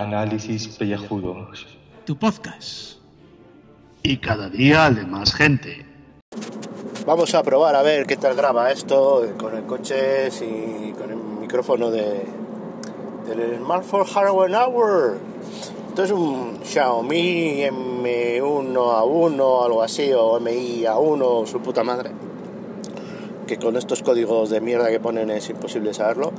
Análisis 0.00 0.68
pellejudos. 0.68 1.66
Tu 2.06 2.16
podcast. 2.16 2.96
Y 4.02 4.16
cada 4.16 4.48
día 4.48 4.90
de 4.90 5.04
más 5.04 5.34
gente. 5.34 5.84
Vamos 7.04 7.34
a 7.34 7.42
probar 7.42 7.76
a 7.76 7.82
ver 7.82 8.06
qué 8.06 8.16
tal 8.16 8.34
graba 8.34 8.70
esto 8.70 9.34
con 9.36 9.54
el 9.54 9.64
coche 9.64 10.28
y 10.28 10.92
con 10.92 11.10
el 11.10 11.16
micrófono 11.16 11.90
de 11.90 12.24
del 13.28 13.58
Smartphone 13.58 14.04
Hardware 14.04 14.54
Hour. 14.54 15.18
Esto 15.88 16.04
es 16.04 16.10
un 16.10 16.60
Xiaomi 16.64 17.64
M1A1, 17.64 19.64
algo 19.64 19.82
así, 19.82 20.10
o 20.14 20.40
MI 20.40 20.84
A1, 20.84 21.46
su 21.46 21.60
puta 21.60 21.84
madre. 21.84 22.10
Que 23.46 23.58
con 23.58 23.76
estos 23.76 24.02
códigos 24.02 24.48
de 24.48 24.62
mierda 24.62 24.88
que 24.88 25.00
ponen 25.00 25.28
es 25.30 25.50
imposible 25.50 25.92
saberlo. 25.92 26.32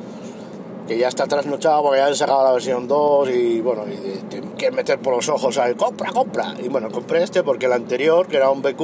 Que 0.94 1.00
ya 1.00 1.08
está 1.08 1.26
trasnochado 1.26 1.82
porque 1.82 1.98
ya 1.98 2.06
han 2.06 2.16
sacado 2.16 2.44
la 2.44 2.52
versión 2.52 2.88
2 2.88 3.30
y 3.30 3.62
bueno, 3.62 3.84
y 3.88 4.18
te 4.30 4.42
quieren 4.42 4.76
meter 4.76 5.00
por 5.00 5.16
los 5.16 5.28
ojos, 5.28 5.56
¿sabes? 5.56 5.76
¡Compra, 5.76 6.12
compra! 6.12 6.54
Y 6.64 6.68
bueno, 6.70 6.92
compré 6.92 7.24
este 7.24 7.42
porque 7.42 7.66
el 7.66 7.74
anterior, 7.74 8.28
que 8.28 8.38
era 8.38 8.52
un 8.52 8.62
BQ, 8.62 8.82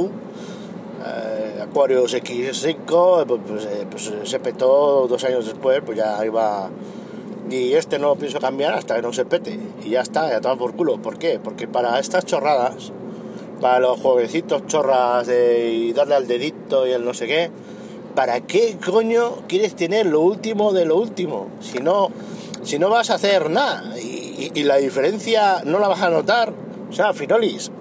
eh, 1.06 1.62
Aquarius 1.62 2.16
X5, 2.16 3.26
pues, 3.28 3.42
pues, 3.48 3.66
eh, 3.66 3.86
pues 3.88 4.12
se 4.24 4.40
petó 4.40 5.06
dos 5.08 5.24
años 5.24 5.46
después, 5.46 5.84
pues 5.86 6.00
ya 6.00 6.26
iba 6.26 6.72
y 7.48 7.74
este 7.74 8.00
no 8.00 8.08
lo 8.08 8.16
pienso 8.16 8.40
cambiar 8.40 8.74
hasta 8.74 8.96
que 8.96 9.04
no 9.04 9.14
se 9.14 9.26
pete 9.26 9.60
y 9.86 9.92
ya 9.92 10.02
está, 10.02 10.32
ya 10.32 10.42
toma 10.42 10.56
por 10.56 10.76
culo. 10.76 11.00
¿Por 11.00 11.20
qué? 11.20 11.40
Porque 11.40 11.68
para 11.68 12.00
estas 12.00 12.26
chorradas, 12.26 12.92
para 13.62 13.80
los 13.80 14.00
jueguecitos 14.00 14.66
chorras 14.66 15.28
de 15.28 15.70
y 15.70 15.94
darle 15.94 16.16
al 16.16 16.28
dedito 16.28 16.88
y 16.88 16.92
el 16.92 17.06
no 17.06 17.14
sé 17.14 17.28
qué, 17.28 17.52
¿para 18.20 18.42
qué 18.42 18.76
coño 18.86 19.48
quieres 19.48 19.78
tener 19.78 20.06
lo 20.06 20.20
último 20.20 20.74
de 20.74 20.84
lo 20.84 20.98
último? 20.98 21.48
Si 21.62 21.78
no, 21.78 22.10
si 22.64 22.78
no 22.78 22.90
vas 22.90 23.12
a 23.12 23.14
hacer 23.14 23.50
nada 23.50 23.98
y, 23.98 24.62
la 24.64 24.76
diferencia 24.76 25.62
no 25.64 25.80
la 25.80 25.88
vas 25.88 26.02
a 26.02 26.10
notar, 26.10 26.52
o 26.90 26.92
sea, 26.92 27.14
Finolis, 27.14 27.72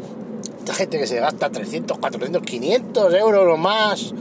esta 0.60 0.74
gente 0.74 0.96
que 0.96 1.08
se 1.08 1.18
gasta 1.18 1.50
300, 1.50 1.98
400, 1.98 2.40
500 2.40 3.14
euros 3.14 3.52
o 3.52 3.56
más 3.56 4.14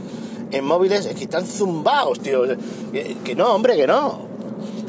en 0.49 0.65
móviles 0.65 1.05
es 1.05 1.13
que 1.13 1.25
están 1.25 1.45
zumbados, 1.45 2.19
tío. 2.19 2.45
Que, 3.23 3.35
no, 3.35 3.53
hombre, 3.53 3.75
que 3.75 3.85
no. 3.85 4.21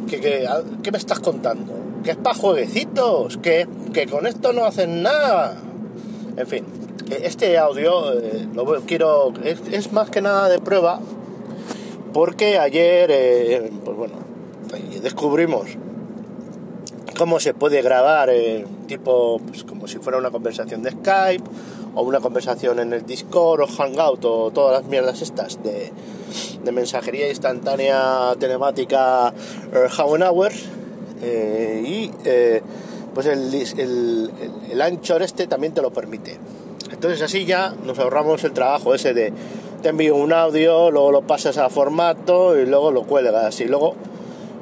¿Qué 0.09 0.91
me 0.91 0.97
estás 0.97 1.21
contando? 1.21 1.75
Que 2.05 2.12
es 2.12 2.17
para 2.17 2.37
jueguecitos, 2.37 3.37
que, 3.37 3.69
que 3.93 4.06
con 4.06 4.27
esto 4.27 4.55
no 4.55 4.65
hacen 4.65 5.03
nada. 5.03 5.61
En 6.39 6.47
fin, 6.47 6.65
este 7.11 7.59
audio 7.59 8.19
eh, 8.19 8.47
lo 8.55 8.65
quiero. 8.83 9.33
Es, 9.45 9.93
más 9.93 10.11
que 10.11 10.21
nada 10.21 10.49
de 10.49 10.59
prueba, 10.59 11.01
porque 12.12 12.59
ayer, 12.59 13.11
eh, 13.12 13.70
pues 13.84 13.97
bueno, 13.97 14.14
descubrimos 15.03 15.77
cómo 17.17 17.41
se 17.41 17.55
puede 17.55 17.83
grabar, 17.83 18.31
eh, 18.31 18.65
tipo, 18.87 19.41
pues 19.41 19.65
como 19.65 19.89
si 19.89 19.98
fuera 19.98 20.19
una 20.19 20.31
conversación 20.31 20.83
de 20.83 20.92
Skype, 20.92 21.45
o 21.95 22.03
una 22.03 22.20
conversación 22.20 22.78
en 22.78 22.92
el 22.92 23.05
Discord, 23.05 23.62
o 23.62 23.67
Hangout, 23.67 24.25
o 24.25 24.50
todas 24.53 24.81
las 24.81 24.89
mierdas 24.89 25.20
estas 25.23 25.62
de, 25.62 25.92
de 26.62 26.73
mensajería 26.73 27.28
instantánea 27.28 28.34
telemática 28.39 29.33
Hour 29.98 30.53
eh, 31.22 31.83
y 31.84 32.11
eh, 32.25 32.62
pues 33.15 33.27
el, 33.27 33.53
el, 33.55 34.31
el, 34.70 34.83
Anchor 34.83 35.22
este 35.22 35.47
también 35.47 35.75
te 35.75 35.83
lo 35.83 35.91
permite. 35.93 36.39
Entonces 36.93 37.20
así 37.22 37.45
ya 37.45 37.75
nos 37.84 37.98
ahorramos 37.98 38.45
el 38.45 38.53
trabajo 38.53 38.95
ese 38.95 39.15
de 39.15 39.33
te 39.83 39.91
envío 39.91 40.17
un 40.17 40.33
audio 40.33 40.91
luego 40.91 41.12
lo 41.12 41.23
pasas 41.23 41.59
a 41.59 41.69
formato 41.69 42.59
y 42.59 42.67
luego 42.67 42.91
lo 42.91 43.05
cuelgas 43.05 43.61
y 43.61 43.67
luego 43.67 43.95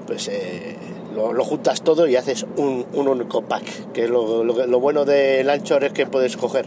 pues 0.06 0.28
eh, 0.28 0.76
lo, 1.14 1.32
lo, 1.32 1.44
juntas 1.44 1.82
todo 1.82 2.06
y 2.06 2.16
haces 2.16 2.46
un, 2.56 2.86
un 2.92 3.08
único 3.08 3.42
pack 3.42 3.92
que 3.92 4.08
lo, 4.08 4.44
lo, 4.44 4.66
lo, 4.66 4.80
bueno 4.80 5.04
del 5.04 5.48
Anchor 5.48 5.84
es 5.84 5.92
que 5.92 6.06
puedes 6.06 6.36
coger 6.36 6.66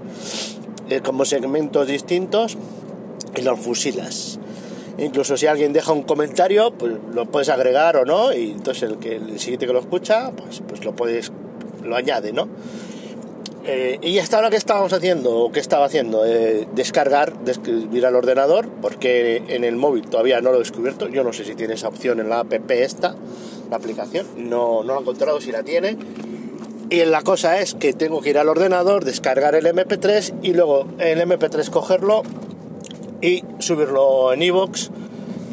eh, 0.89 1.01
como 1.01 1.25
segmentos 1.25 1.87
distintos 1.87 2.57
y 3.35 3.41
los 3.41 3.59
fusilas 3.59 4.39
incluso 5.05 5.37
si 5.37 5.47
alguien 5.47 5.73
deja 5.73 5.93
un 5.93 6.03
comentario, 6.03 6.71
pues 6.71 6.93
lo 7.13 7.25
puedes 7.25 7.49
agregar 7.49 7.97
o 7.97 8.05
no, 8.05 8.33
y 8.33 8.51
entonces 8.51 8.83
el 8.83 8.97
que 8.97 9.15
el 9.15 9.39
siguiente 9.39 9.67
que 9.67 9.73
lo 9.73 9.79
escucha, 9.79 10.31
pues, 10.31 10.61
pues 10.67 10.83
lo 10.83 10.95
puedes, 10.95 11.31
lo 11.83 11.95
añade, 11.95 12.33
¿no? 12.33 12.47
Eh, 13.65 13.99
y 14.01 14.17
hasta 14.19 14.37
ahora 14.37 14.49
que 14.49 14.55
estábamos 14.55 14.93
haciendo, 14.93 15.35
o 15.35 15.51
qué 15.51 15.59
estaba 15.59 15.85
haciendo, 15.85 16.25
eh, 16.25 16.67
descargar, 16.73 17.33
ir 17.91 18.05
al 18.05 18.15
ordenador, 18.15 18.69
porque 18.81 19.43
en 19.47 19.63
el 19.63 19.75
móvil 19.75 20.07
todavía 20.09 20.39
no 20.41 20.51
lo 20.51 20.57
he 20.57 20.59
descubierto, 20.59 21.09
yo 21.09 21.23
no 21.23 21.33
sé 21.33 21.43
si 21.43 21.55
tiene 21.55 21.73
esa 21.73 21.89
opción 21.89 22.19
en 22.19 22.29
la 22.29 22.39
app 22.39 22.53
esta, 22.71 23.15
la 23.69 23.77
aplicación, 23.77 24.25
no, 24.37 24.83
no 24.83 24.93
lo 24.93 24.99
he 24.99 25.01
encontrado 25.01 25.41
si 25.41 25.51
la 25.51 25.63
tiene. 25.63 25.97
Y 26.89 27.05
la 27.05 27.21
cosa 27.21 27.59
es 27.59 27.75
que 27.75 27.93
tengo 27.93 28.21
que 28.21 28.31
ir 28.31 28.37
al 28.39 28.49
ordenador, 28.49 29.05
descargar 29.05 29.53
el 29.53 29.65
MP3 29.65 30.35
y 30.41 30.53
luego 30.53 30.87
el 30.97 31.19
MP3 31.19 31.69
cogerlo, 31.69 32.23
y 33.21 33.43
subirlo 33.59 34.33
en 34.33 34.41
iVoox, 34.41 34.89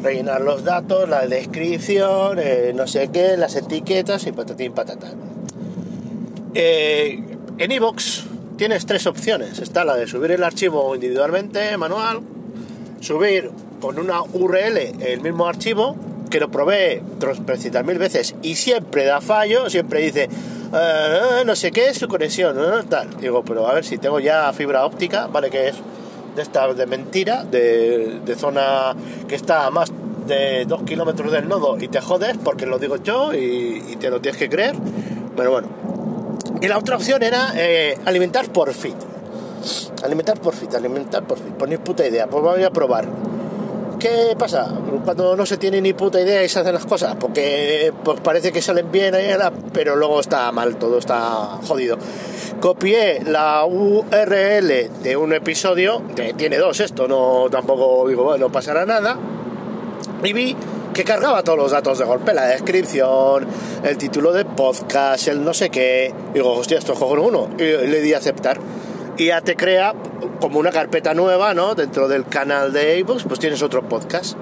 rellenar 0.01 0.41
los 0.41 0.63
datos, 0.63 1.09
la 1.09 1.27
descripción, 1.27 2.39
eh, 2.39 2.71
no 2.73 2.87
sé 2.87 3.09
qué, 3.11 3.37
las 3.37 3.55
etiquetas 3.55 4.25
y 4.25 4.31
patatín 4.31 4.73
patatán. 4.73 5.15
Eh, 6.53 7.36
en 7.57 7.71
iVoox 7.71 8.23
tienes 8.57 8.85
tres 8.85 9.07
opciones. 9.07 9.59
Está 9.59 9.85
la 9.85 9.95
de 9.95 10.07
subir 10.07 10.31
el 10.31 10.43
archivo 10.43 10.95
individualmente, 10.95 11.77
manual, 11.77 12.21
subir 12.99 13.51
con 13.79 13.99
una 13.99 14.21
URL 14.21 14.77
el 14.99 15.21
mismo 15.21 15.47
archivo, 15.47 15.95
que 16.29 16.39
lo 16.39 16.49
probé 16.49 17.01
mil 17.85 17.97
veces 17.97 18.35
y 18.41 18.55
siempre 18.55 19.05
da 19.05 19.21
fallo, 19.21 19.69
siempre 19.69 20.01
dice 20.01 20.29
eh, 20.73 21.43
no 21.45 21.55
sé 21.55 21.71
qué 21.71 21.93
su 21.93 22.07
conexión, 22.07 22.57
tal. 22.89 23.17
Digo, 23.17 23.43
pero 23.43 23.67
a 23.67 23.73
ver 23.73 23.85
si 23.85 23.97
tengo 23.97 24.19
ya 24.19 24.51
fibra 24.53 24.85
óptica, 24.85 25.27
vale 25.27 25.49
que 25.49 25.69
es 25.69 25.75
de 26.35 26.41
esta 26.41 26.71
de 26.73 26.85
mentira, 26.85 27.43
de, 27.43 28.19
de 28.25 28.35
zona 28.35 28.95
que 29.27 29.35
está 29.35 29.65
a 29.65 29.71
más 29.71 29.91
de 30.27 30.65
dos 30.65 30.83
kilómetros 30.83 31.31
del 31.31 31.47
nodo 31.47 31.77
y 31.79 31.87
te 31.87 32.01
jodes 32.01 32.35
porque 32.43 32.65
lo 32.65 32.77
digo 32.79 32.97
yo 32.97 33.33
y, 33.33 33.81
y, 33.87 33.95
te 33.95 34.09
lo 34.09 34.19
tienes 34.19 34.37
que 34.37 34.49
creer. 34.49 34.75
Pero 35.35 35.51
bueno. 35.51 35.86
Y 36.61 36.67
la 36.67 36.77
otra 36.77 36.95
opción 36.95 37.23
era 37.23 37.53
eh, 37.55 37.97
alimentar 38.05 38.51
por 38.51 38.73
fit. 38.73 38.95
Alimentar 40.03 40.39
por 40.39 40.53
fit, 40.53 40.73
alimentar 40.73 41.25
por 41.25 41.37
fit. 41.37 41.53
Pues 41.53 41.69
ni 41.69 41.77
puta 41.77 42.05
idea, 42.07 42.27
pues 42.27 42.43
voy 42.43 42.63
a 42.63 42.71
probar. 42.71 43.07
¿Qué 43.99 44.35
pasa? 44.37 44.71
Cuando 45.03 45.35
no 45.35 45.45
se 45.45 45.57
tiene 45.57 45.81
ni 45.81 45.93
puta 45.93 46.21
idea 46.21 46.43
y 46.43 46.49
se 46.49 46.59
hacen 46.59 46.73
las 46.73 46.85
cosas, 46.85 47.15
porque 47.15 47.91
pues 48.03 48.19
parece 48.19 48.51
que 48.51 48.61
salen 48.61 48.91
bien, 48.91 49.15
pero 49.73 49.95
luego 49.95 50.19
está 50.19 50.51
mal, 50.51 50.75
todo 50.75 50.99
está 50.99 51.57
jodido 51.67 51.97
copié 52.59 53.21
la 53.23 53.65
URL 53.65 55.01
de 55.03 55.17
un 55.17 55.33
episodio, 55.33 56.01
que 56.15 56.33
tiene 56.33 56.57
dos 56.57 56.79
esto, 56.79 57.07
no 57.07 57.47
tampoco 57.49 58.07
digo, 58.07 58.23
bueno, 58.23 58.47
no 58.47 58.51
pasará 58.51 58.85
nada, 58.85 59.17
y 60.23 60.33
vi 60.33 60.55
que 60.97 61.03
cargaba 61.03 61.43
todos 61.43 61.59
los 61.59 61.71
datos 61.71 61.99
de 61.99 62.05
golpe, 62.05 62.33
la 62.33 62.47
descripción, 62.47 63.45
el 63.83 63.97
título 63.99 64.33
del 64.33 64.47
podcast, 64.47 65.27
el 65.27 65.43
no 65.43 65.53
sé 65.53 65.69
qué, 65.69 66.11
digo, 66.33 66.53
hostia, 66.53 66.79
esto 66.79 66.93
es 66.93 66.99
cojo 66.99 67.13
uno, 67.21 67.49
y 67.59 67.61
le 67.61 68.01
di 68.01 68.15
aceptar. 68.15 68.59
Y 69.15 69.27
ya 69.27 69.41
te 69.41 69.55
crea 69.55 69.93
como 70.41 70.57
una 70.57 70.71
carpeta 70.71 71.13
nueva, 71.13 71.53
¿no? 71.53 71.75
Dentro 71.75 72.07
del 72.07 72.25
canal 72.25 72.73
de 72.73 72.97
iVoox, 72.97 73.25
pues 73.25 73.39
tienes 73.39 73.61
otro 73.61 73.87
podcast. 73.87 74.35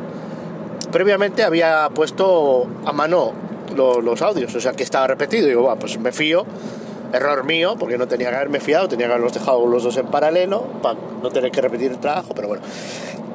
Previamente 0.93 1.43
había 1.43 1.89
puesto 1.93 2.67
a 2.85 2.93
mano 2.93 3.33
los, 3.75 4.21
audios, 4.21 4.55
o 4.55 4.61
sea 4.61 4.71
que 4.71 4.83
estaba 4.83 5.07
repetido. 5.07 5.47
Digo, 5.47 5.63
va, 5.63 5.75
pues 5.75 5.99
me 5.99 6.13
fío 6.13 6.45
Error 7.11 7.43
mío, 7.43 7.75
porque 7.77 7.97
no 7.97 8.07
tenía 8.07 8.29
que 8.29 8.35
haberme 8.37 8.61
fiado, 8.61 8.87
tenía 8.87 9.07
que 9.07 9.11
haberlos 9.11 9.33
dejado 9.33 9.67
los 9.67 9.83
dos 9.83 9.97
en 9.97 10.07
paralelo 10.07 10.61
para 10.81 10.97
no 11.21 11.29
tener 11.31 11.51
que 11.51 11.59
repetir 11.59 11.91
el 11.91 11.99
trabajo, 11.99 12.29
pero 12.33 12.47
bueno. 12.47 12.63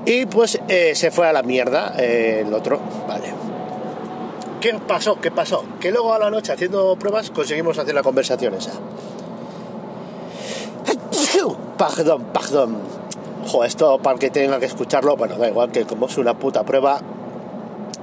Y 0.06 0.26
pues 0.26 0.60
eh, 0.68 0.94
se 0.94 1.10
fue 1.10 1.28
a 1.28 1.32
la 1.32 1.42
mierda 1.42 1.94
eh, 1.98 2.44
el 2.46 2.52
otro, 2.54 2.80
vale. 3.06 3.32
¿Qué 4.60 4.74
pasó? 4.74 5.20
¿Qué 5.20 5.30
pasó? 5.30 5.64
Que 5.80 5.90
luego 5.90 6.12
a 6.12 6.18
la 6.18 6.30
noche 6.30 6.52
haciendo 6.52 6.96
pruebas 6.96 7.30
conseguimos 7.30 7.78
hacer 7.78 7.94
la 7.94 8.02
conversación 8.02 8.54
esa. 8.54 8.72
Perdón, 11.80 12.24
perdón. 12.34 12.76
Jo, 13.46 13.64
esto 13.64 13.98
para 14.00 14.18
que 14.18 14.28
tenga 14.28 14.60
que 14.60 14.66
escucharlo, 14.66 15.16
bueno, 15.16 15.36
da 15.36 15.48
igual 15.48 15.72
que 15.72 15.86
como 15.86 16.06
es 16.06 16.18
una 16.18 16.34
puta 16.34 16.62
prueba. 16.62 17.00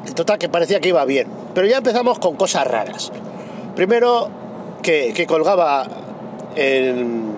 En 0.04 0.16
total 0.16 0.40
que 0.40 0.50
parecía 0.50 0.80
que 0.80 0.90
iba 0.90 1.06
bien. 1.06 1.28
Pero 1.54 1.68
ya 1.68 1.78
empezamos 1.78 2.18
con 2.18 2.36
cosas 2.36 2.66
raras. 2.66 3.12
Primero, 3.76 4.30
que, 4.82 5.14
que 5.14 5.28
colgaba 5.28 5.86
en, 6.56 7.36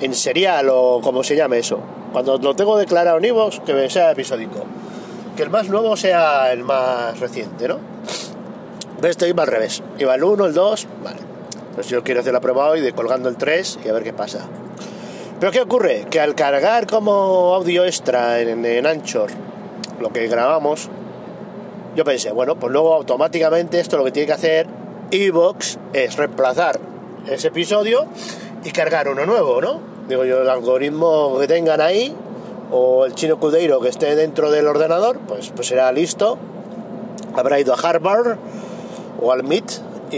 en, 0.00 0.14
serial 0.14 0.70
o 0.70 1.00
como 1.02 1.22
se 1.22 1.36
llame 1.36 1.58
eso. 1.58 1.78
Cuando 2.16 2.38
lo 2.38 2.56
tengo 2.56 2.78
declarado 2.78 3.18
en 3.18 3.26
Ivox, 3.26 3.60
que 3.60 3.90
sea 3.90 4.12
episódico. 4.12 4.64
Que 5.36 5.42
el 5.42 5.50
más 5.50 5.68
nuevo 5.68 5.98
sea 5.98 6.50
el 6.50 6.64
más 6.64 7.20
reciente, 7.20 7.68
¿no? 7.68 7.76
Pero 8.98 9.10
esto 9.10 9.26
iba 9.26 9.42
al 9.42 9.50
revés. 9.50 9.82
Iba 9.98 10.14
el 10.14 10.24
1, 10.24 10.46
el 10.46 10.54
2, 10.54 10.88
vale. 11.04 11.18
Pues 11.74 11.88
yo 11.88 12.02
quiero 12.02 12.20
hacer 12.20 12.32
la 12.32 12.40
prueba 12.40 12.70
hoy 12.70 12.80
de 12.80 12.94
colgando 12.94 13.28
el 13.28 13.36
3 13.36 13.80
y 13.84 13.88
a 13.90 13.92
ver 13.92 14.02
qué 14.02 14.14
pasa. 14.14 14.46
Pero 15.38 15.52
¿qué 15.52 15.60
ocurre? 15.60 16.06
Que 16.08 16.18
al 16.18 16.34
cargar 16.34 16.86
como 16.86 17.54
audio 17.54 17.84
extra 17.84 18.40
en, 18.40 18.64
en 18.64 18.86
Anchor 18.86 19.28
lo 20.00 20.08
que 20.08 20.26
grabamos, 20.26 20.88
yo 21.96 22.04
pensé, 22.04 22.32
bueno, 22.32 22.56
pues 22.56 22.72
luego 22.72 22.94
automáticamente 22.94 23.78
esto 23.78 23.98
lo 23.98 24.04
que 24.04 24.12
tiene 24.12 24.26
que 24.26 24.32
hacer 24.32 24.66
Evox 25.10 25.78
es 25.92 26.16
reemplazar 26.16 26.80
ese 27.28 27.48
episodio 27.48 28.06
y 28.64 28.70
cargar 28.70 29.06
uno 29.06 29.26
nuevo, 29.26 29.60
¿no? 29.60 29.95
Digo 30.08 30.24
yo, 30.24 30.42
el 30.42 30.48
algoritmo 30.48 31.36
que 31.38 31.48
tengan 31.48 31.80
ahí 31.80 32.14
o 32.70 33.06
el 33.06 33.14
chino 33.14 33.40
Cudeiro 33.40 33.80
que 33.80 33.88
esté 33.88 34.14
dentro 34.14 34.50
del 34.50 34.66
ordenador, 34.68 35.18
pues, 35.26 35.50
pues 35.50 35.66
será 35.68 35.90
listo. 35.90 36.38
Habrá 37.34 37.58
ido 37.58 37.74
a 37.74 37.76
Harvard 37.76 38.38
o 39.20 39.32
al 39.32 39.42
MIT 39.42 39.72
y, 40.12 40.16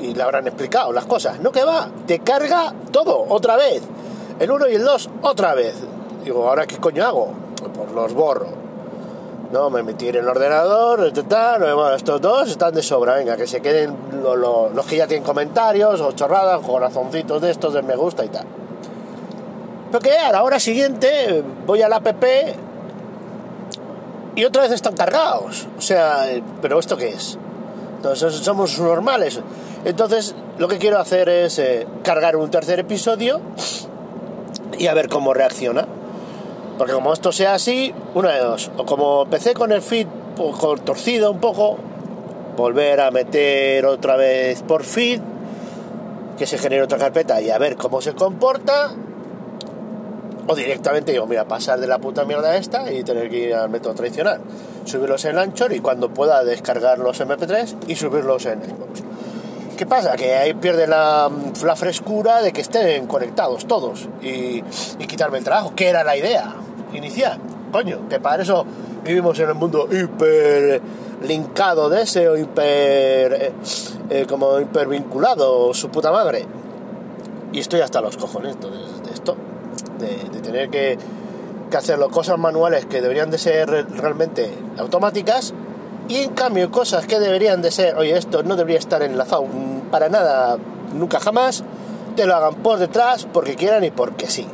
y 0.00 0.14
le 0.14 0.22
habrán 0.22 0.46
explicado 0.46 0.92
las 0.92 1.06
cosas. 1.06 1.40
No 1.40 1.50
que 1.50 1.64
va, 1.64 1.90
te 2.06 2.20
carga 2.20 2.72
todo 2.92 3.26
otra 3.28 3.56
vez. 3.56 3.82
El 4.38 4.50
1 4.50 4.68
y 4.68 4.74
el 4.76 4.84
2 4.84 5.10
otra 5.22 5.54
vez. 5.54 5.74
Digo, 6.24 6.48
¿ahora 6.48 6.66
qué 6.66 6.76
coño 6.76 7.04
hago? 7.04 7.32
Pues 7.74 7.92
los 7.92 8.14
borro. 8.14 8.61
No, 9.52 9.68
me 9.68 9.82
metí 9.82 10.08
en 10.08 10.16
el 10.16 10.28
ordenador, 10.28 11.12
tal, 11.28 11.60
bueno, 11.60 11.94
estos 11.94 12.20
dos 12.22 12.48
están 12.50 12.74
de 12.74 12.82
sobra, 12.82 13.16
venga, 13.16 13.36
que 13.36 13.46
se 13.46 13.60
queden 13.60 13.94
lo- 14.22 14.34
lo- 14.34 14.70
los 14.70 14.86
que 14.86 14.96
ya 14.96 15.06
tienen 15.06 15.24
comentarios 15.24 16.00
o 16.00 16.12
chorradas, 16.12 16.60
corazoncitos 16.66 17.42
de 17.42 17.50
estos 17.50 17.74
de 17.74 17.82
me 17.82 17.94
gusta 17.94 18.24
y 18.24 18.28
tal. 18.28 18.46
Pero 19.90 20.00
que 20.02 20.16
a 20.16 20.32
la 20.32 20.42
hora 20.42 20.58
siguiente 20.58 21.44
voy 21.66 21.82
al 21.82 21.92
app 21.92 22.24
y 24.34 24.44
otra 24.46 24.62
vez 24.62 24.72
están 24.72 24.94
cargados. 24.96 25.66
O 25.76 25.82
sea, 25.82 26.30
eh, 26.32 26.42
¿pero 26.62 26.78
esto 26.78 26.96
qué 26.96 27.08
es? 27.10 27.36
Entonces 27.96 28.34
somos 28.36 28.78
normales. 28.78 29.38
Entonces 29.84 30.34
lo 30.56 30.66
que 30.68 30.78
quiero 30.78 30.98
hacer 30.98 31.28
es 31.28 31.58
eh, 31.58 31.86
cargar 32.02 32.36
un 32.36 32.50
tercer 32.50 32.78
episodio 32.80 33.42
y 34.78 34.86
a 34.86 34.94
ver 34.94 35.10
cómo 35.10 35.34
reacciona. 35.34 35.86
Porque 36.82 36.94
como 36.94 37.12
esto 37.12 37.30
sea 37.30 37.54
así, 37.54 37.94
una 38.12 38.32
de 38.32 38.40
dos. 38.40 38.72
O 38.76 38.84
como 38.84 39.22
empecé 39.22 39.54
con 39.54 39.70
el 39.70 39.82
feed 39.82 40.04
poco 40.34 40.76
torcido 40.78 41.30
un 41.30 41.38
poco, 41.38 41.78
volver 42.56 43.00
a 43.00 43.12
meter 43.12 43.86
otra 43.86 44.16
vez 44.16 44.62
por 44.62 44.82
feed, 44.82 45.20
que 46.36 46.44
se 46.44 46.58
genere 46.58 46.82
otra 46.82 46.98
carpeta 46.98 47.40
y 47.40 47.50
a 47.50 47.58
ver 47.58 47.76
cómo 47.76 48.02
se 48.02 48.14
comporta. 48.14 48.90
O 50.48 50.56
directamente 50.56 51.12
digo, 51.12 51.24
mira, 51.28 51.44
pasar 51.44 51.78
de 51.78 51.86
la 51.86 51.98
puta 51.98 52.24
mierda 52.24 52.56
esta 52.56 52.90
y 52.90 53.04
tener 53.04 53.30
que 53.30 53.38
ir 53.38 53.54
al 53.54 53.70
método 53.70 53.94
tradicional. 53.94 54.40
Subirlos 54.84 55.24
en 55.26 55.38
Anchor 55.38 55.72
y 55.72 55.78
cuando 55.78 56.12
pueda 56.12 56.42
descargar 56.42 56.98
los 56.98 57.20
MP3 57.20 57.76
y 57.86 57.94
subirlos 57.94 58.44
en 58.46 58.60
Xbox. 58.60 59.04
¿Qué 59.76 59.86
pasa? 59.86 60.16
Que 60.16 60.34
ahí 60.34 60.54
pierde 60.54 60.88
la, 60.88 61.30
la 61.64 61.76
frescura 61.76 62.42
de 62.42 62.52
que 62.52 62.60
estén 62.60 63.06
conectados 63.06 63.68
todos 63.68 64.08
y, 64.20 64.64
y 64.98 65.06
quitarme 65.06 65.38
el 65.38 65.44
trabajo, 65.44 65.76
que 65.76 65.88
era 65.88 66.02
la 66.02 66.16
idea 66.16 66.56
inicial. 66.94 67.38
Coño, 67.70 68.08
que 68.08 68.20
para 68.20 68.42
eso 68.42 68.64
vivimos 69.04 69.38
en 69.38 69.48
el 69.48 69.54
mundo 69.54 69.88
hiper 69.90 70.80
linkado 71.26 71.88
de 71.88 72.02
ese 72.02 72.28
o 72.28 72.36
hiper 72.36 73.32
eh, 73.32 73.52
eh, 74.10 74.26
como 74.28 74.58
su 75.72 75.88
puta 75.88 76.12
madre. 76.12 76.46
Y 77.52 77.60
estoy 77.60 77.80
hasta 77.80 78.00
los 78.00 78.16
cojones 78.16 78.56
de, 78.60 78.68
esto, 79.12 79.36
de, 79.98 80.40
tener 80.40 80.70
que, 80.70 80.98
que 81.70 81.76
hacerlo 81.76 82.08
cosas 82.10 82.38
manuales 82.38 82.86
que 82.86 83.00
deberían 83.00 83.30
de 83.30 83.38
ser 83.38 83.68
re- 83.68 83.82
realmente 83.82 84.50
automáticas 84.78 85.52
y 86.08 86.16
en 86.16 86.30
cambio 86.30 86.70
cosas 86.70 87.06
que 87.06 87.20
deberían 87.20 87.62
de 87.62 87.70
ser, 87.70 87.96
oye, 87.96 88.16
esto 88.16 88.42
no 88.42 88.56
debería 88.56 88.78
estar 88.78 89.02
enlazado 89.02 89.44
para 89.90 90.08
nada, 90.08 90.56
nunca 90.94 91.20
jamás, 91.20 91.62
te 92.16 92.26
lo 92.26 92.34
hagan 92.34 92.54
por 92.56 92.78
detrás 92.78 93.26
porque 93.30 93.54
quieran 93.54 93.84
y 93.84 93.90
porque 93.90 94.28
sí. 94.28 94.46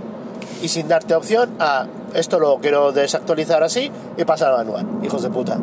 Y 0.61 0.69
sin 0.69 0.89
darte 0.89 1.15
opción 1.15 1.55
a 1.61 1.87
esto 2.15 2.39
lo 2.39 2.59
quiero 2.59 2.93
desactualizar 2.93 3.63
así 3.63 3.91
y 4.17 4.25
pasar 4.25 4.53
al 4.53 4.67
manual, 4.67 4.87
hijos 5.03 5.23
de 5.23 5.31
puta. 5.31 5.59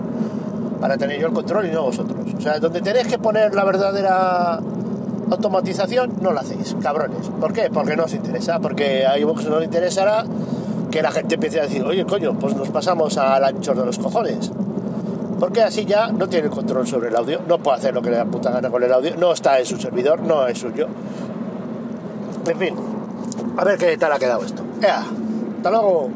Para 0.79 0.97
tener 0.97 1.19
yo 1.19 1.27
el 1.27 1.33
control 1.33 1.67
y 1.67 1.71
no 1.71 1.83
vosotros. 1.83 2.19
O 2.37 2.41
sea, 2.41 2.59
donde 2.59 2.81
tenéis 2.81 3.07
que 3.07 3.17
poner 3.17 3.55
la 3.55 3.63
verdadera 3.63 4.59
automatización, 5.31 6.17
no 6.21 6.31
la 6.31 6.41
hacéis, 6.41 6.75
cabrones. 6.81 7.29
¿Por 7.39 7.53
qué? 7.53 7.69
Porque 7.73 7.95
no 7.95 8.03
os 8.03 8.13
interesa, 8.13 8.59
porque 8.59 9.05
a 9.05 9.17
iVoox 9.17 9.45
no 9.45 9.59
le 9.59 9.65
interesará 9.65 10.25
que 10.91 11.01
la 11.01 11.11
gente 11.11 11.35
empiece 11.35 11.59
a 11.59 11.63
decir, 11.63 11.83
oye, 11.83 12.05
coño, 12.05 12.37
pues 12.37 12.55
nos 12.55 12.69
pasamos 12.69 13.17
al 13.17 13.43
ancho 13.43 13.73
de 13.73 13.85
los 13.85 13.97
cojones. 13.97 14.51
Porque 15.39 15.61
así 15.61 15.85
ya 15.85 16.07
no 16.07 16.29
tiene 16.29 16.49
control 16.49 16.87
sobre 16.87 17.09
el 17.09 17.15
audio, 17.15 17.41
no 17.47 17.57
puede 17.57 17.77
hacer 17.77 17.93
lo 17.93 18.01
que 18.01 18.09
le 18.09 18.17
da 18.17 18.25
puta 18.25 18.51
gana 18.51 18.69
con 18.69 18.81
el 18.81 18.93
audio, 18.93 19.15
no 19.17 19.33
está 19.33 19.59
en 19.59 19.65
su 19.65 19.77
servidor, 19.77 20.21
no 20.21 20.47
es 20.47 20.57
suyo. 20.57 20.87
En 22.47 22.57
fin, 22.57 22.75
a 23.57 23.63
ver 23.65 23.77
qué 23.77 23.97
tal 23.97 24.13
ha 24.13 24.19
quedado 24.19 24.43
esto. 24.45 24.63
¡Ea! 24.81 25.03
¡Hasta 25.57 25.71
luego! 25.71 26.09